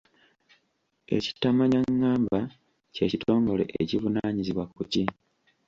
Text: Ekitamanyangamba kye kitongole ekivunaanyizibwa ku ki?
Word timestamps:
Ekitamanyangamba 1.17 2.39
kye 2.93 3.05
kitongole 3.11 3.63
ekivunaanyizibwa 3.81 4.63
ku 4.73 4.81
ki? 4.91 5.03